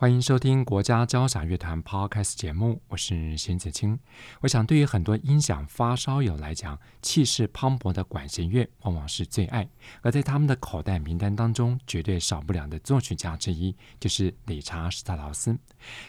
[0.00, 3.98] 欢迎收听国家交响乐团 Podcast 节目，我是邢子清。
[4.42, 9.68] 我想，对于很多音响发烧友来讲，气势磅礴的管弦乐往往是最爱。
[10.02, 15.58] 而在他们的口袋名单当中，绝对少不了的作曲家之一，就是理查史特劳斯。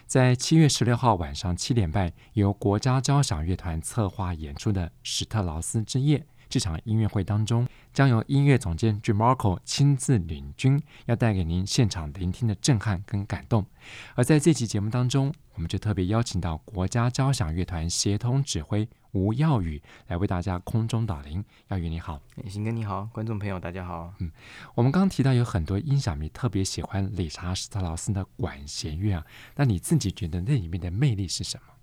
[0.05, 6.19] 在七月十六号晚上七点半，由国家交响乐团策划演出的《史特劳斯之夜》。
[6.49, 13.63] 这场音乐会当中，将由音乐总监 Jim Marco 亲自领军，要带给您现场聆听的震撼跟感动。
[14.15, 21.45] 而在这期节目当中，我们就特别邀请到国家交响乐团协同指挥吴耀宇来为大家空中导聆。
[21.67, 24.11] 耀宇你好，邢哥你好，观众朋友大家好。
[24.17, 24.31] 嗯，
[24.73, 29.23] 我们刚刚提到有很多音响迷特别喜欢理查史特劳斯的管弦乐啊，
[29.55, 31.73] 那你自己觉得那里面的魅力是什么？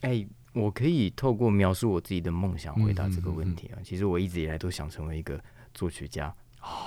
[0.00, 0.26] 哎。
[0.58, 3.76] 我可以透过描述我自己的梦想回答这个问题啊。
[3.76, 5.40] 嗯嗯嗯、其实我一直以来都想成为一个
[5.72, 6.34] 作曲家，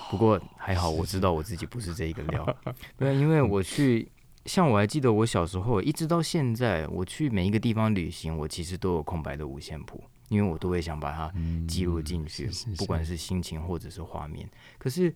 [0.09, 2.57] 不过还好我知道我自己不是这一个料。
[2.97, 4.11] 对，因为我去，
[4.45, 11.31] 像我还记得我小时候，一直到现在，我去每一个地方旅行，我其实都有空白的五线谱，因为我都会想把它
[11.67, 14.49] 记录进去，不管是心情或者是画面。
[14.77, 15.15] 可是。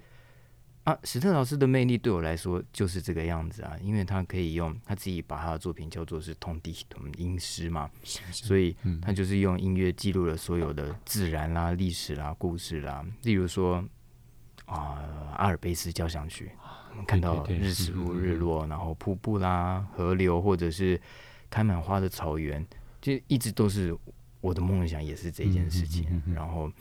[0.86, 13.04] 啊，史特老师的魅力对我来说就是这个样子啊，因为他可以用他自己把他的作品叫做是 Ton dichtum 音诗嘛，是是所以他就是用音乐记录了所有的自然啦、历史啦、故事啦。
[13.24, 13.84] 例如说
[14.66, 16.52] 啊，阿尔卑斯交响曲，
[16.92, 21.02] 我们看到日出日落，然后瀑布啦、河流，或者是
[21.50, 22.64] 开满花的草原，
[23.02, 23.98] 就一直都是
[24.40, 26.22] 我的梦想，也是这件事情。
[26.32, 26.72] 然后，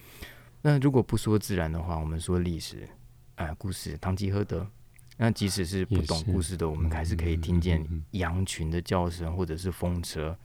[0.61, 2.87] 那如果不说自然的话，我们说历史。
[3.37, 4.67] 哎、呃，故事，堂吉诃德。
[5.17, 10.37] 那即使是不懂故事的，我们还是可以听见羊群的叫声，或者是风车。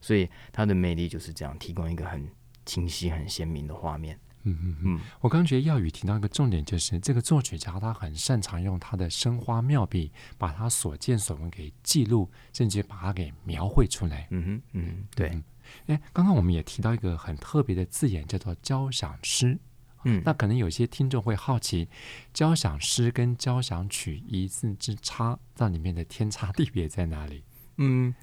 [0.00, 2.28] 所以它的魅力就是这样，提供一个很
[2.64, 4.18] 清晰、很鲜明的画面。
[4.44, 5.00] 嗯嗯嗯。
[5.20, 14.26] 我刚觉得耀宇提到一个重点，就是这个作曲家他很擅长用他的生花妙笔，把他所见所闻给记录，甚至把它给描绘出来。
[14.30, 15.28] 嗯哼，嗯，对。
[15.28, 15.42] 哎、
[15.86, 19.58] 嗯，刚刚我们也提到一个很特别的字眼，叫做交响诗。
[20.04, 21.88] 嗯，那可能有些听众会好奇，
[22.32, 27.44] 交响诗跟交响曲一字之差，那里面的天差地别在哪里？
[27.78, 28.14] 嗯，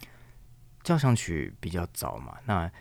[0.84, 2.72] 交响曲比较早嘛，那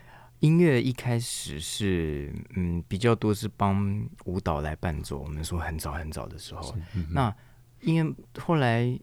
[0.41, 7.35] 音乐一开始是嗯比较多是帮舞蹈来伴奏，我们说很早很早的时候，嗯、那
[7.81, 8.99] 因为后来。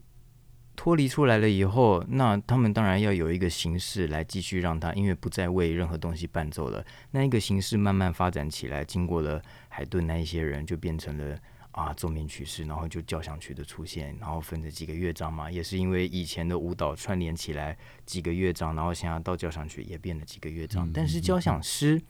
[0.78, 6.84] 脱离出来了以后，那他们当然要有一个形式来继续让它，因为不再为任何东西伴奏了。
[7.12, 9.42] 那一个形式慢慢发展起来，经过了
[9.76, 11.38] 海顿那一些人，就变成了
[11.72, 15.50] 啊奏鸣曲式，然后就交响曲的出现，然后分着几个乐章嘛。
[15.50, 17.76] 也是因为以前的舞蹈串联起来
[18.06, 20.90] 几个乐章，然后现在到交响曲也变了几个乐章。
[20.94, 22.00] 但是交响诗，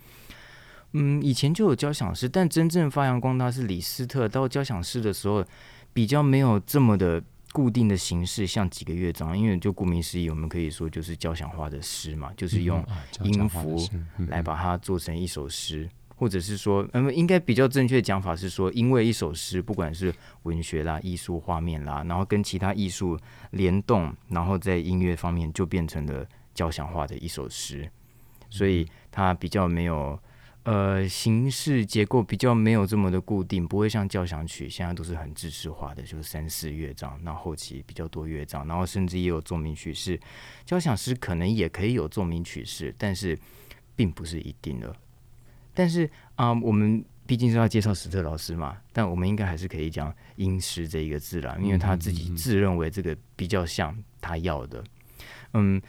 [0.92, 5.44] 嗯，以前就有交响诗，但真正发扬光大是李斯特到交响诗的时候，
[5.92, 7.20] 比较没有这么的。
[7.52, 12.84] 固定的形式像几个乐章，因为就顾名思义，我们可以说就是交响化的诗嘛，就是用
[13.22, 13.78] 音符
[14.28, 20.12] 来把它做成一首诗，或者是说，嗯，应该比较正确的讲法是说，因为一首诗，不管是
[20.42, 23.18] 文学啦、艺术、画面啦，然后跟其他艺术
[23.52, 27.88] 联动，然后在音乐方面就变成了交响化的一首诗，
[28.50, 30.18] 所以它比较没有。
[30.66, 40.18] 呃，形式结构比较没有这么的固定，不会像交响曲现在都是很制式化的，就是三四乐章，那后期比较多乐章，然后甚至也有奏鸣曲式。
[40.64, 43.38] 交响诗可能也可以有奏鸣曲式，但是
[43.94, 44.92] 并不是一定的。
[45.76, 54.82] 但是啊、呃，我们毕竟是要介绍史特老师嘛，但我们应该还是可以讲音师这一个字啦，因为他自己自认为这个比较像他要的，
[55.52, 55.80] 嗯。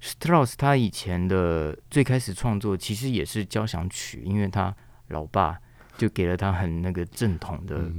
[0.00, 4.74] 史特劳斯他以前的最开始创作其实也是交响曲，因为他
[5.08, 5.58] 老爸
[5.96, 7.90] 就给了他很那个正统的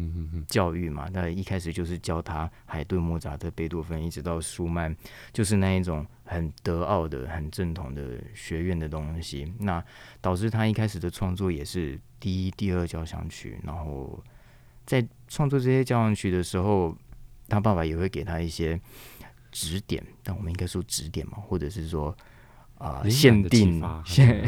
[0.47, 1.07] 教育嘛。
[1.11, 4.95] 那一开始就是教他海顿、莫扎特、贝多芬，一直到舒曼，
[5.33, 9.53] 就是那一种很德奥的、很正统的学院的东西。
[9.59, 9.83] 那
[10.21, 13.59] 导致他一开始的创作也是第一、第二交响曲。
[13.63, 14.23] 然后
[14.85, 16.95] 在创作这些交响曲的时候，
[17.47, 18.79] 他爸爸也会给他一些。
[19.57, 22.13] 指点，但我们应该说指点嘛，或者是说
[22.77, 24.45] 啊、呃，限定限，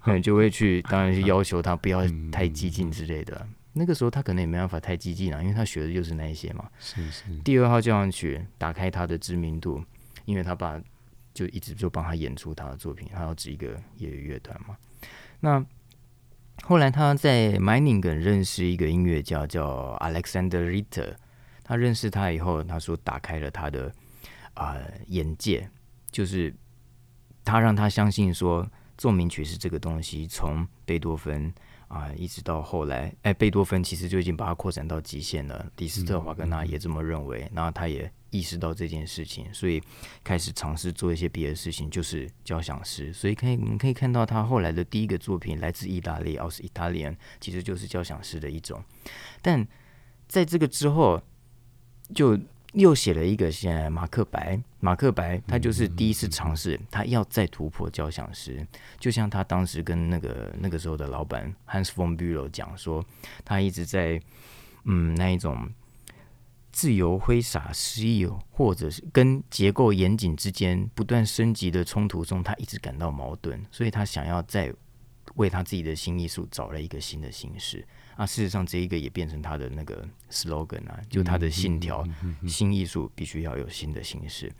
[0.00, 3.46] 可能就会去，当然是要求他不要太激进之类的。
[3.72, 6.68] 那个时候他可能也没办法太激进啊，因为他学的就是那一些嘛。
[6.78, 7.24] 是是。
[7.40, 9.82] 第二号交响曲打开他的知名度，
[10.24, 10.80] 因为他爸
[11.32, 14.76] 就一直就帮他演出他的作品，他要指一个业余乐团嘛。
[15.40, 15.64] 那
[16.62, 21.14] 后来他在 Meiningen 认识一个音乐家叫 Alexander Ritter，
[21.64, 23.92] 他认识他以后，他说打开了他的
[24.54, 25.68] 啊、呃、眼界，
[26.12, 26.54] 就是
[27.44, 31.52] 他让他相信说奏鸣曲是这个东西，从贝多芬。
[31.86, 35.64] 啊，一直到后来，哎，贝多芬其实就已经把它扩展到极限了。
[35.76, 39.80] 李斯特、华格纳也这么认为，然后他也意识到这件事情，所以
[40.24, 43.12] 开始尝试做一些别的事情，就是交响诗。
[43.12, 48.82] 所以可以，我们可以看到他后来的第一个作品来自意大利，奥斯意大利人，其实就是交响诗的一种。
[49.40, 49.64] 但
[50.26, 51.22] 在这个之后，
[52.12, 52.36] 就。
[52.74, 58.66] 又写了一个现在马克白，马克白他就是第一次尝试，他要再突破交响诗，
[58.98, 63.04] 就像他当时跟那个那个时候的老板 Hans von Bülow 讲说，
[63.44, 64.20] 他一直在
[64.84, 65.70] 嗯那一种
[66.72, 74.74] 自由挥洒诗意，或者是跟结构严谨之间不断升级的冲突中，他一直感到矛盾，所以他想要再
[75.36, 77.86] 为他自己的新艺术找了一个新的形式。
[78.16, 82.06] 啊，事实上，这一个也变成他的那个 slogan 啊，就他的信条：
[82.46, 84.52] 新艺术必须要有新的形式。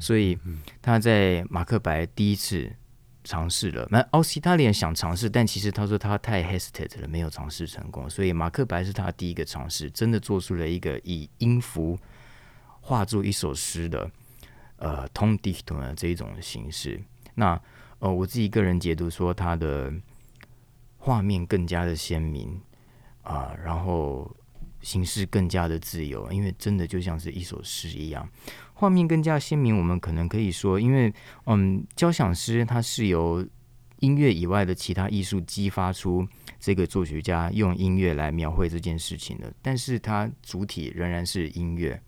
[0.00, 0.36] 所以
[0.82, 2.70] 他在马克白第一次
[3.22, 8.10] 尝试了，那奥斯意大利人想尝试，但其实他说他太 hesitate 了，没有尝试成功。
[8.10, 11.96] 所以马克白是他第一个尝试，真的做出了一个以音符
[12.80, 14.10] 画作一首诗的
[14.76, 17.00] 呃 Tondichtung 的这一种形式。
[17.34, 17.60] 那
[18.00, 19.92] 呃，我自己个人解读说，他的
[20.96, 22.60] 画面更加的鲜明。
[23.28, 24.34] 啊，然后
[24.80, 28.26] 形式更加的自由，因为真的就像是一首诗一样，
[28.72, 29.76] 画面更加鲜明。
[29.76, 31.12] 我们可能可以说，因为
[31.44, 33.46] 嗯，交响诗它是由
[33.98, 36.26] 音乐以外的其他艺术激发出
[36.58, 42.00] 这个作曲家用音乐来描绘这件事情的，但是它主体仍然是音乐。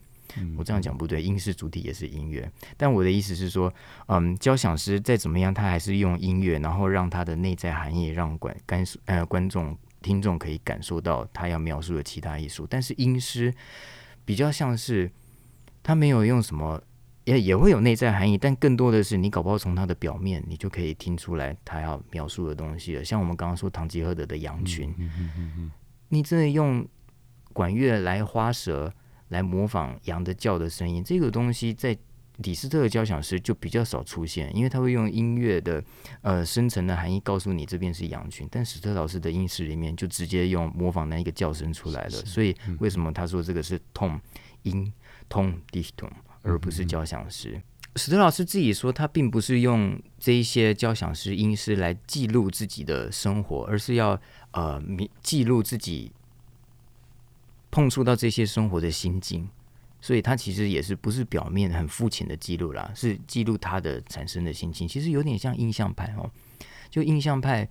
[0.57, 3.71] 我这样讲不对，音是主体也是音乐，但我的意思是说，
[4.07, 9.77] 嗯，交响诗再怎么样，它还是用音乐，然后让它的内在含义让观观呃观众。
[10.03, 13.55] 听众可以感受到他要描述的其他艺术，但是音诗
[14.25, 15.11] 比较像是
[15.83, 16.83] 他没有用什么，
[17.25, 23.05] 也也会有内在含义，但更多的是你搞不好从他的表面，你就可以听出来他要描述的东西了。
[23.05, 24.95] 像我们刚刚说唐吉诃德的羊群，
[26.09, 26.87] 你真的用
[27.53, 28.93] 管乐来花舌
[29.29, 31.97] 来模仿羊的叫的声音，这个东西在。
[32.43, 35.83] 李斯特的交响诗就比较少出现，因为他会用音乐的
[36.23, 42.11] 呃深层的含义告诉你这边是羊群，但史特老师的音诗里面就直接用模仿那一个叫声出来了。
[42.11, 44.19] 所以为什么他说这个是 Ton
[44.63, 44.93] 音
[45.29, 46.11] Tondichtung
[46.43, 47.53] 而不是交响诗？
[47.57, 47.63] 嗯、
[47.97, 54.19] 史特老师自己说，他并不是用这一些交响诗音诗来记录自己的生活，而是要
[54.53, 54.83] 呃
[55.23, 56.13] 记录自己
[57.71, 59.49] 碰触到这些生活的心境。
[60.01, 64.87] 所以他其实也是不是表面很肤浅的记录啦，是记录他的产生的心情。
[64.89, 66.31] 其实有点像印象派哦，
[66.89, 67.69] 就印象派，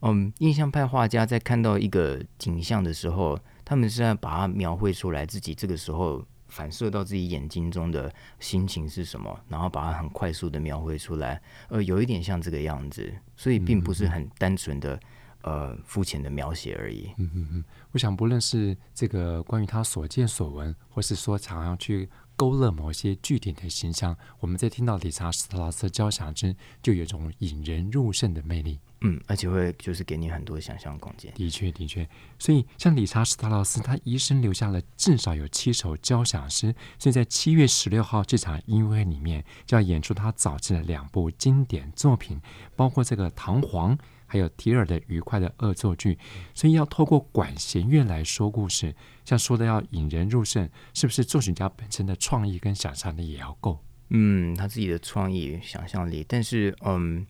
[0.00, 14.98] 嗯，印象派画家在看到一个景象的时候，他们是在把它描绘出来，自己这个时候反射到自己眼睛中的心情是什么，然后把它很快速的描绘出来，呃，有一点像这个样子，所以并不是很单纯的。
[15.46, 17.08] 呃，肤浅的描写而已。
[17.18, 28.80] 嗯嗯嗯，我想不论是这个关于他所见所闻，或是说常常去勾勒某些具体的形象，我们在听到理查斯特劳斯交响之，就有种引人入胜的魅力。
[29.00, 31.32] 嗯，而且会就是给你很多想象空间。
[31.34, 32.08] 的确，的确。
[32.38, 42.40] 所以像理查史特劳斯，他一生留下了至少有七首交响诗，所以在七月十六号这场音乐会里面，就要演出他早期的两部经典作品，
[42.74, 43.96] 包括这个《唐璜》。
[44.28, 46.18] 还有提尔的愉快的恶作剧，
[46.52, 48.92] 所以要透过管弦乐来说故事，
[49.24, 53.78] 像说的要引人入胜，是不是作曲家本身的创意跟想象力也要够？
[54.08, 57.24] 嗯，他自己的创意、想象力，但是嗯，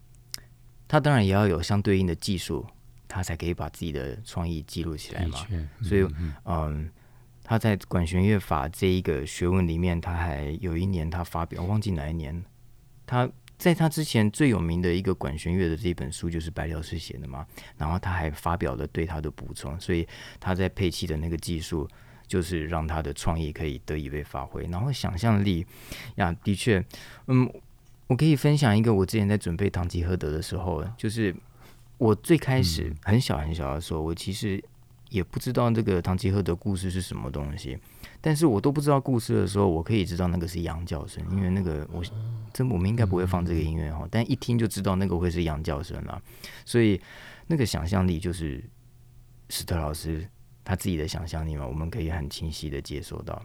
[0.89, 2.67] 他当然也要有相对应的技术，
[3.07, 5.47] 他才可以把自己的创意记录起来嘛。
[5.51, 6.91] 嗯、所以嗯，嗯，
[7.43, 12.45] 他在管弦乐法这一个学问里面，他还有一年他发表，我忘记哪一年，
[13.07, 13.29] 他。
[13.59, 17.47] 在他之前最有名的一个管弦乐的这本书就是白辽士写的嘛，
[17.79, 20.07] 然后他还发表了对他的补充，所以
[20.39, 21.89] 他在配器的那个技术
[22.29, 25.65] 就是让他的创意可以得以被发挥，然后想象力
[26.17, 26.85] 呀，的确，
[27.29, 27.51] 嗯，
[28.09, 31.35] 我可以分享一个我之前在准备唐吉诃德的时候，就是
[31.99, 34.63] 我最开始很小很小的时候，我其实
[35.11, 37.79] 也不知道这个唐吉诃德故事是什么东西。
[38.21, 42.03] 但是我都不知道故事的时候，我可以知道那个是羊叫声，因为那个我
[42.53, 46.21] 真我们应该不会放这个音乐哈，但一听就知道那个会是羊叫声了，
[46.65, 47.01] 所以
[47.47, 48.63] 那个想象力就是
[49.49, 50.29] 史特老师
[50.65, 53.41] 他自己的想象力嘛，我们可以很清晰的接收到，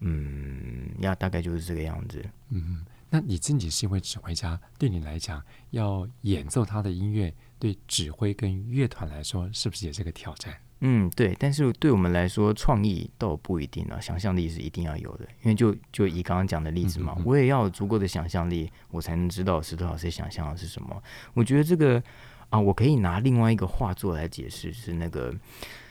[0.00, 2.84] 嗯，呀，大概就是这个样子，嗯。
[3.14, 5.40] 那你自己是一位指挥家，对你来讲，
[5.70, 10.52] 要演奏他的音乐，对指挥跟乐团来说，是不是也是个挑战？
[10.80, 11.32] 嗯，对。
[11.38, 15.28] 但是对我们来说，创意倒不一定啊，想象力是一定要有的。
[15.44, 21.00] 因为就就以刚刚讲的例子嘛，嗯嗯嗯，我也要有足够的想象力，我才能知道石头老师想象的是什么。
[21.34, 22.02] 我觉得这个
[22.50, 25.32] 啊，我可以拿另外一个画作来解释，是那个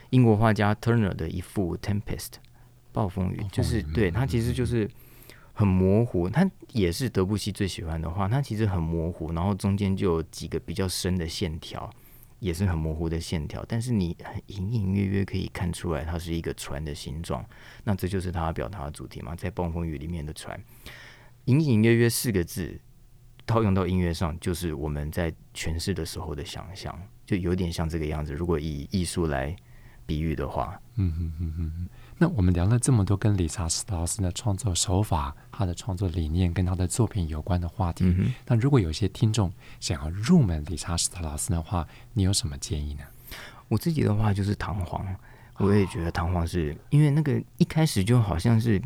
[0.10, 2.32] 英国画家 Turner 的一幅《Tempest》
[2.92, 4.90] 暴风雨，就是对，他其实就是。
[5.54, 8.28] 很模糊，它也是德布西最喜欢的画。
[8.28, 11.88] 它其实很模糊，然后中间就有几个比较深的线条，
[12.40, 13.64] 也是很模糊的线条。
[13.68, 14.18] 但是你
[14.48, 17.46] 隐隐约约可以看出来，它是一个船的形状。
[17.84, 20.60] 那这就是他表达的主题嘛，在暴风雨里面的船。
[21.46, 22.80] 隐隐约约四个字
[23.46, 28.34] 套用到音乐上，就是我们在诠释的时候的想象，就有点像这个样子。
[28.34, 29.56] 如果以艺术来
[30.06, 31.90] 比喻的话，嗯嗯嗯嗯。
[32.24, 38.06] 那我们聊了这么多跟理查斯特劳斯的创作手法、他的创作理念跟他的作品有关的话题。
[38.06, 39.52] 嗯、那如果有些听众
[39.82, 43.04] 想要入门理查斯特劳斯的话，你有什么建议呢？
[43.68, 45.06] 我自己的话就是弹簧，
[45.58, 48.82] 我也觉得弹簧是因为那个一开始就好像是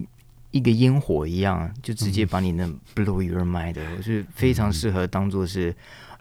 [0.49, 5.75] 一个烟火一样，就直接把你那 blow your mind 的，我是非常适合当做是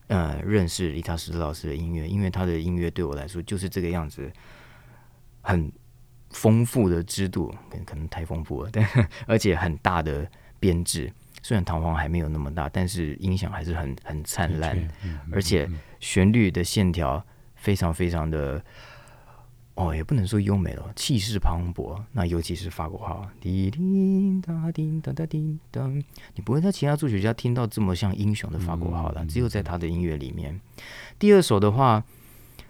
[0.08, 4.30] 呃认识理查斯特劳斯的音乐，因为他的音乐对我来说就是这个样子，
[5.40, 5.72] 很。
[6.36, 7.52] 丰富的制度，
[7.86, 8.86] 可能太丰富了， 但
[9.26, 11.10] 而且很大的编制。
[11.42, 14.76] 虽然弹簧还没有那么大，但是音响还是很很灿烂，
[15.32, 15.66] 而且
[15.98, 17.24] 旋律的线条
[17.54, 18.62] 非常非常的
[19.76, 21.98] 哦，也不能说优美了，气势磅礴。
[22.12, 25.86] 那尤其是法国号，滴滴答滴答答滴答，
[26.34, 30.60] 你不会在其他作曲家听到这么像英雄的法国号了，只有在他的音乐里面。
[31.18, 32.04] 第二首的话，《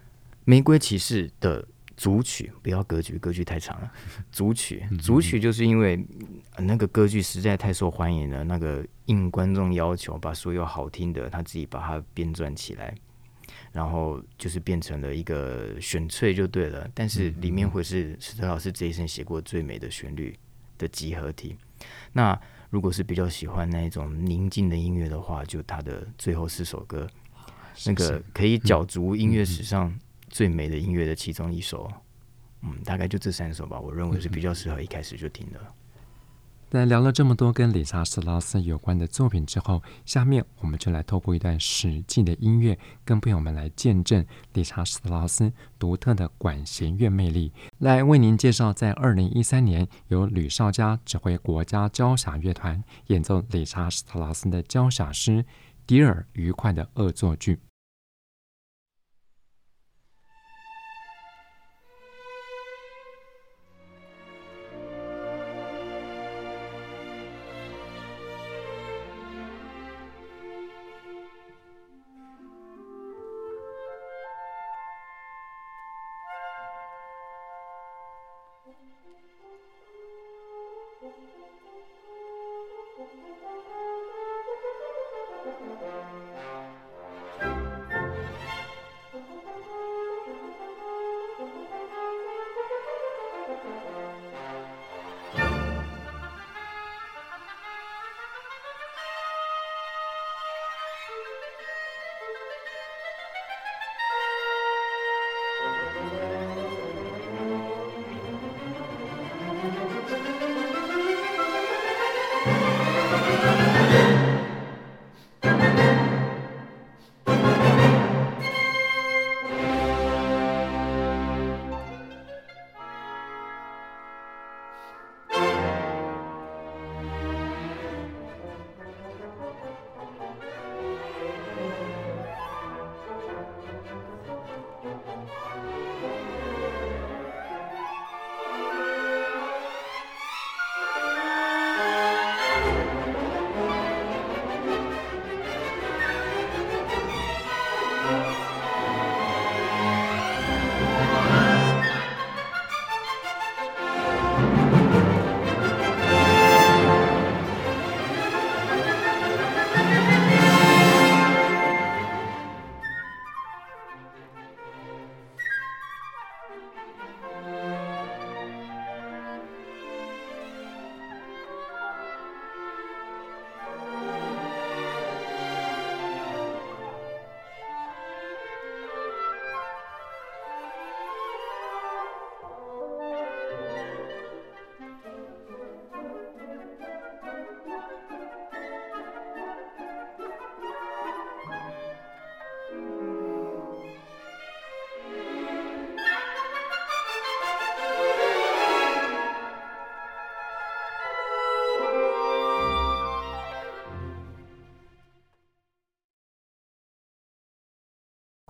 [0.44, 1.66] 玫瑰骑士》的。
[1.96, 3.90] 组曲不要歌剧，歌剧太长了。
[4.30, 6.04] 组曲，组曲就是因为
[6.58, 12.94] 那个歌剧实在太受欢迎了，那个应观众要求，把所有好听的他自己把它编撰起来，
[13.72, 16.86] 然后就是变成了一个选粹就对了。
[16.92, 20.38] 但是里面会是史特老师这一生写过最美的旋律
[20.76, 21.56] 的集合体。
[22.12, 22.38] 那
[22.68, 27.08] 如果是比较喜欢那一种宁静的音乐的话，就他的最后四首歌，
[27.86, 29.98] 那个可以角逐音乐史上。
[30.28, 31.90] 最美的音乐的其中一首，
[32.62, 33.80] 嗯，大概就这三首吧。
[33.80, 35.60] 我认为是比较适合一开始就听的。
[36.68, 55.42] 在聊了这么多跟理查斯特劳斯有关的作品之后，下面我们就来透过一段实际的音乐，跟朋友们来见证理查斯特劳斯独特的管弦乐魅力，来为您介绍在二零一三年由吕绍佳指挥国家交响乐团演奏理查斯特劳斯的交响诗
[55.86, 57.54] 《迪尔愉快的恶作剧》。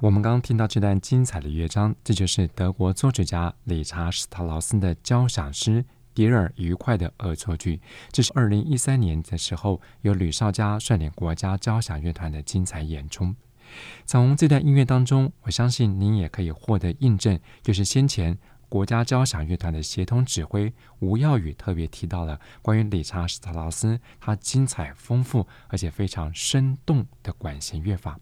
[0.02, 7.76] 我们刚听到这段精彩的乐章，这就是德国作曲家理查·史特劳斯的交响诗《迪尔愉快的恶作剧》。
[8.12, 13.34] 这是二零一三年的时候，由吕绍嘉率领国家交响乐团的精彩演出。
[14.04, 18.36] 从这段音乐当中，我相信您也可以获得印证，就是先前。
[18.68, 28.18] 国家交响乐团的协同指挥吴耀宇特别提到了关于理查·史特劳斯他精彩丰富而且非常生动的管弦乐法。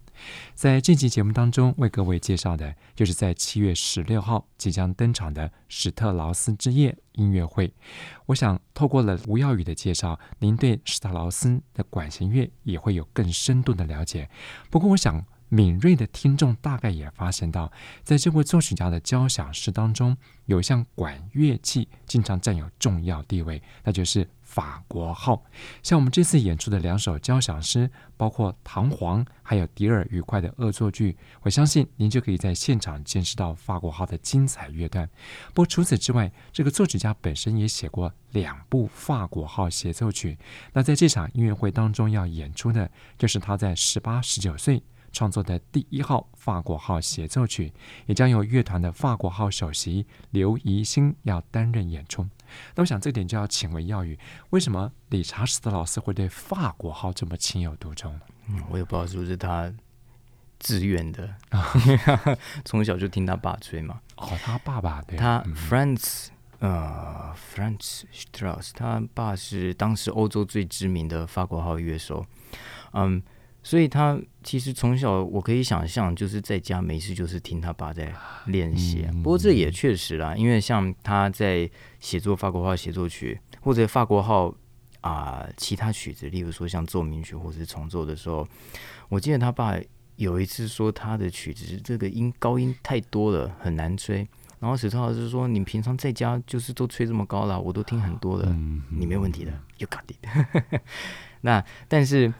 [0.54, 7.72] 在这期节目当中，为各位介绍的就是在七月十六号即将登场的史特劳斯之夜音乐会。
[8.26, 14.30] 我想透过了吴耀宇的介绍，您对史特劳斯的管弦乐也会有更深度的了解。
[14.70, 15.24] 不过，我想。
[15.54, 17.70] 敏锐的听众大概也发现到，
[18.02, 25.40] 在这位作曲家的交响诗当中，有一项管乐器经常占有重要地位，那就是法国号。
[25.80, 35.08] 像我们这次演出的两首交响诗，包括《唐璜》还有《迪尔愉快的恶作剧》，我相信您就可以在现场见识到法国号的精彩乐段。
[35.50, 40.36] 不过除此之外，这个作曲家本身也写过两部法国号协奏曲。
[40.72, 44.82] 那在这场音乐会当中要演出的，就是他在十八、十九岁。
[45.14, 47.72] 创作的第一号法国号协奏曲，
[48.06, 52.28] 也将由乐团的法国号首席刘怡欣要担任演出。
[52.74, 54.18] 那我想这点就要请问耀宇，
[54.50, 58.20] 为什么理查斯特老师会对法国号这么情有独钟呢？
[58.48, 59.72] 嗯，我也不知道是不是他
[60.58, 61.34] 自愿的，
[62.66, 64.00] 从小就听他爸吹嘛。
[64.16, 66.26] 哦，他爸爸对，他 Franz、
[66.58, 72.26] 嗯、呃 Franz Strauss，他爸是当时欧洲最知名的法国号乐手，
[72.92, 73.22] 嗯。
[73.66, 79.08] 所以他其实从小，我可以想象，就是在家没事就是听他爸在练习。
[79.22, 84.54] 不过这也确实啦，因为像他在写作法国号协奏曲或者法国号
[85.00, 88.46] 啊、呃、其他曲子，例如说像奏鸣曲或者是重奏的时候，
[89.08, 89.74] 我记得他爸
[90.16, 94.28] 有一次说他的曲子这个音高音太多了，很难吹。
[94.60, 98.54] 然后史超老师说：“你平常在家就是都吹这么高了，我都听很多了，
[98.90, 100.80] 你没问题的，You got it。
[101.40, 102.30] ”那但是。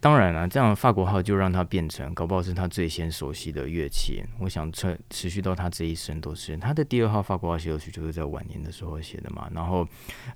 [0.00, 4.22] 当然了，这样法国号就让他变成，搞不好是他最先熟悉的乐器。
[4.38, 9.48] 我想持持续到他这一生都是他的第二号法国号协奏曲，就是在晚年的时候写的嘛。
[9.52, 9.86] 然后，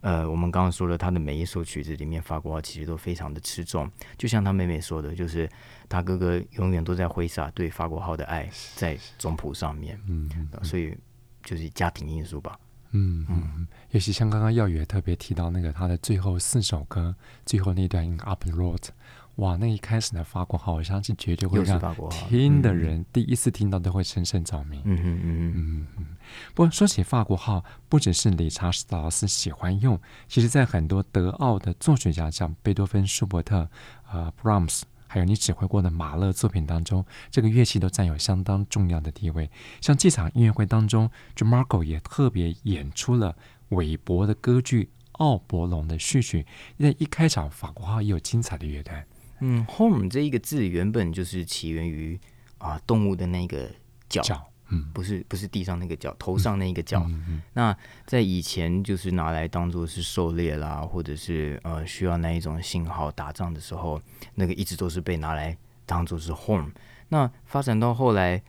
[0.01, 3.89] 呃，我们刚刚说了，他的每一首曲子里面，法国号其实都非常的吃重。
[4.17, 5.49] 就像他妹妹说的，就是
[5.89, 10.01] 他哥哥永远都在挥洒对法国号的爱在总谱上面。
[10.09, 10.29] 嗯，
[10.63, 10.97] 所以
[11.45, 12.59] 就是家庭因素吧。
[12.93, 17.15] 嗯嗯，尤其像刚刚耀宇也特别提到那个他的最后四首歌，
[17.47, 18.89] 最后那段 In Upper Road。
[19.37, 21.81] 哇，那一开始的法国号，我相信绝对会让
[22.29, 24.83] 听的人第一次听到都会深深着迷。
[24.85, 26.07] 嗯嗯嗯嗯嗯。
[26.55, 33.67] 不过说起法国号，不只是理查·史特劳斯喜欢用，其实在很多德奥的作曲家，像贝多芬、舒伯特、
[34.13, 39.51] 呃、布拉姆斯，还有你指挥过的马勒作品当中，这个乐器都占有相当重要的地位。
[39.81, 43.35] 像这场音乐会当中 j a m a r c o 也特别演出了
[43.71, 46.47] 韦伯的歌剧《奥伯龙》的序曲，
[46.79, 49.07] 在一开场法国号也有精彩的乐段。
[49.41, 52.19] 嗯，home 这一个字原本就是起源于
[52.59, 53.71] 啊动物的那个
[54.09, 54.23] 角，
[54.69, 57.03] 嗯，不是不是地上那个角，头上那个角。
[57.07, 57.77] 嗯嗯、那
[58.07, 64.01] 在以前就是拿来当做是狩猎啦，或者是呃需要那一种信号打仗的时候，
[64.35, 66.71] 那个一直都是被拿来当做是 home。
[67.09, 68.43] 那发展到后来。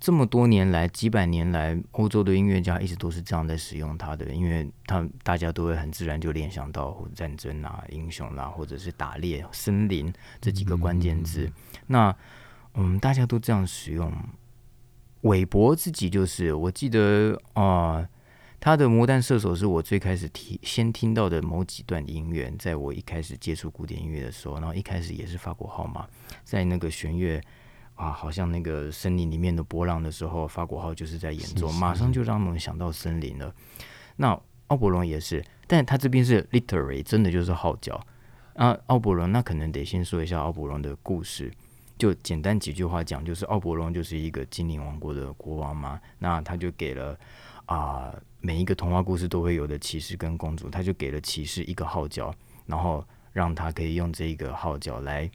[0.00, 11.46] 这么多年来，几百年来，欧洲的音乐家一直都是这样在使用它的，因为他大家都会很自然就联想到战争啊、英雄啦、啊，或者是打猎、森林这几个关键字。
[11.46, 11.52] 嗯、
[11.88, 12.16] 那
[12.74, 14.12] 嗯，大家都这样使用。
[15.22, 18.08] 韦伯自己就是，我记得啊、呃，
[18.60, 26.06] 他的《魔弹射手》是我最开始听先听到的某几段音乐，在我一开始接触古典音乐的时候，然后一开始也是法国号嘛，
[26.44, 27.42] 在那个弦乐。
[27.98, 33.52] 啊，好像那个森林里面的波浪的时候，法国号就是在演奏，马上就让我们想到森林了。
[34.14, 38.00] 那奥伯龙也是，但他这边是 literary，真的就是号角。
[38.54, 41.52] 啊，奥伯龙那可能得先说一下奥伯龙的故事，
[41.98, 47.18] 就简单几句话讲，就是奥伯龙就是一个精灵王国的国王嘛，那他就给了
[47.66, 52.32] 啊每一个童话故事都会有的骑士跟公主，他就给了骑士一个号角，
[52.64, 55.28] 然后让他可以用这个号角来。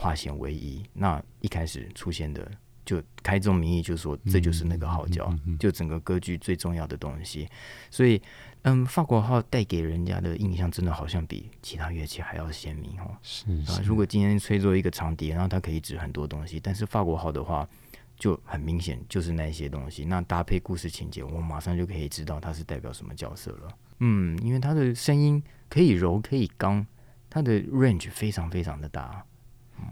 [0.00, 2.50] 化险为夷，那一开始出现的
[2.86, 7.46] 就开宗明义，就说这就是那个号角，就整个歌剧最重要的东西。
[7.90, 8.18] 所以，
[8.62, 13.14] 嗯，法国号带给人家的印象，真的好像比其他乐器还要鲜明哦。
[13.20, 17.68] 是，是啊，如果今天吹作一个长笛，然后它可以指很多东西，但是法国号的话，
[18.16, 20.06] 就很明显就是那些东西。
[20.06, 23.68] 那搭配故事情节，我马上就可以知道它是代表什么角色了。
[23.98, 26.86] 嗯，因为它的声音可以柔可以刚，
[27.28, 29.22] 它的 range 非常非常的大。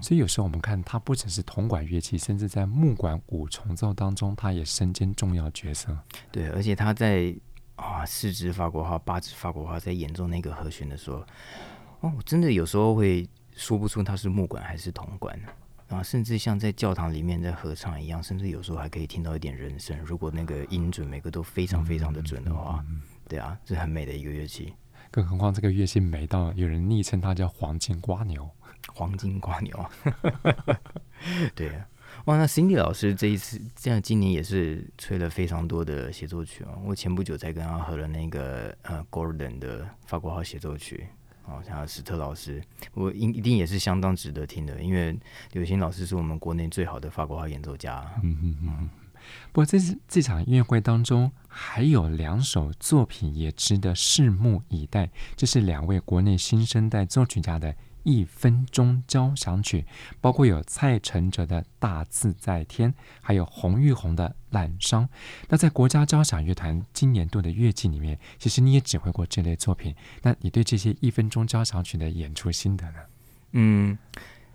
[0.01, 5.97] 所以有时候我们看，他不只是铜管乐器，甚至在木管五重奏当中，他也身兼重要角色。
[6.31, 7.35] 对，而且他在
[7.77, 11.25] 啊四支法国号、八支法国号在演奏那个和弦的时候，
[12.01, 15.39] 哦，我真的有时候会说不出它是木管还是铜管
[15.89, 19.99] 啊，甚至像在教堂里面在合唱一样，甚至有时候还可以听到一点人声。
[20.05, 24.75] 如果那个音准每个都非常非常的准的话，嗯嗯嗯、对啊，是很美的一个乐器。
[25.11, 28.47] 更何况这个乐器美到有人昵称它叫“黄金瓜牛”。
[28.93, 29.91] 黄金瓜牛，
[31.55, 31.87] 对啊，
[32.25, 36.81] 哇，那 Cindy 老师这一次，这样今年也是吹了非常多的协奏曲哦。
[36.85, 41.07] 我前不久才跟他合了那个呃 Gordon 的法国号协奏曲
[41.45, 42.63] 哦，像史特老师，
[42.95, 45.19] 我一一定也是相当值得听的，因为
[45.53, 48.05] 刘星老师是我们国内最好的法国号演奏家。
[48.23, 48.91] 嗯嗯嗯。
[49.53, 57.75] 不过这次这场音乐会当中，还有两首作品也值得拭目以待，这是两位国内新生代作曲家的。
[58.03, 59.85] 一分钟交响曲，
[60.21, 65.03] 包括有蔡承哲的《大自在天》，还有洪玉红的《滥觴》。
[65.49, 69.95] 那在国家交响乐团今年度的乐季里面，其实你也指挥过这类作品。
[70.23, 72.99] 那你对这些一分钟交响曲的演出心得呢？
[73.53, 73.99] 嗯，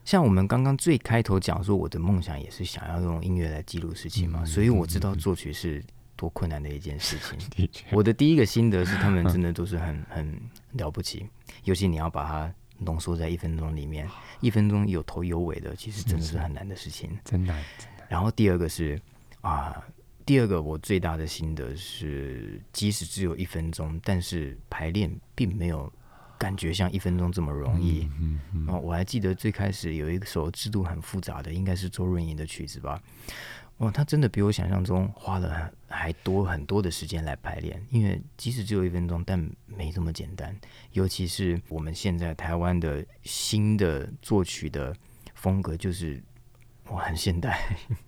[0.04, 5.84] 像我们刚刚最开头讲说，我的梦想也是想要用音乐来记录事情嘛，嗯、所以我知道作曲是
[6.16, 7.38] 多困难的一件事情。
[7.56, 10.42] 的确，我的第一个心得是，他们真的都是很很
[10.74, 11.28] 了不起，
[11.66, 12.54] 尤其你要把它。
[12.84, 14.08] 浓缩在一分钟里面，
[14.40, 17.64] 一分钟有头有尾的，其实真的是很难的事情，真难。
[18.08, 19.00] 然后第二个是
[19.42, 19.84] 啊，
[20.26, 25.92] 第二个我最大的心得是，即使只有一分钟，但是排练并没有
[26.38, 28.10] 感觉像一分钟这么容易。
[28.20, 28.66] 嗯嗯。
[28.66, 33.02] 然后我还记得最开始有一首制度很复杂的，应该是周润怡的曲子吧。
[33.84, 40.56] 哦，他真的比我想象中花了还多很多的时间来排练，因为即使只有一分钟，但没这么简单。
[40.94, 44.96] 尤其是我们现在台湾的新的作曲的
[45.34, 46.24] 风格，就是
[46.88, 47.60] 我，很现代，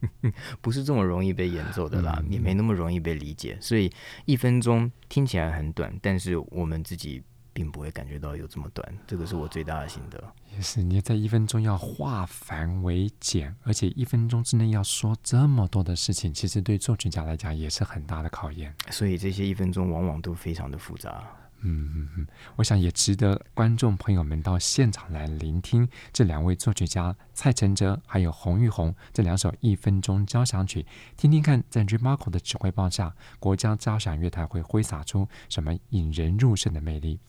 [0.61, 3.57] 不是这么容易被演奏的啦，也没那么容易被理解。
[3.59, 3.91] 所以
[4.23, 7.21] 一分钟听起来很短，但是我们自己。
[7.55, 10.21] 并不会感觉到有这么短，这个是我最大的心得。
[10.53, 18.75] 也是，你在一分钟要化繁为简，而且一分钟之内要说这么多的事情，其实对作曲家来讲也是很大的考验。
[18.91, 21.23] 所以这些一分钟往往都非常的复杂。
[21.67, 37.19] 嗯嗯嗯，我想也值得观众朋友们到现场来聆听这两位作曲家蔡承哲还有洪玉红这两首一分钟交响曲，听听看在 Remarco 的指挥棒下，国家交响乐团会挥洒出什么引人入胜的魅力。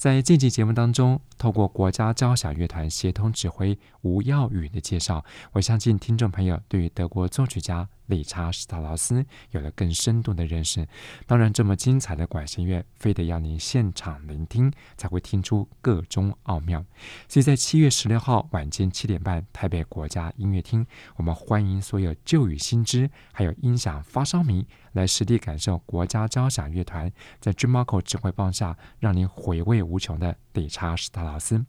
[0.00, 10.86] 在这期节目当中，透过国家交响乐团协同指挥吴耀宇的介绍，我相信听众朋友对于德国作曲家理查施特劳斯有了更深度的认识。
[11.26, 16.84] 当然，这么精彩的管弦乐，非得要您现场聆听，才会听出个中奥妙。
[17.28, 20.84] 所以在七月十六号晚间七点半，台北国家音乐厅，
[21.16, 31.64] 我们欢迎所有旧与新知，还有音响发烧迷，来实地感受国家交响乐团在 Gemarco 指挥棒下，让您回味无穷的理查施特劳斯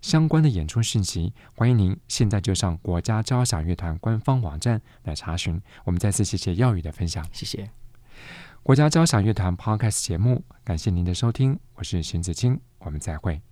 [0.00, 5.60] 相关的演出讯息，欢迎您现在就上国家交响乐团官方网站来查询。
[5.84, 7.70] 我们再次谢谢耀宇的分享，谢谢
[8.62, 13.51] 国家交响乐团 Podcast 节目，感谢您的收听，我是荀子清，我们再会。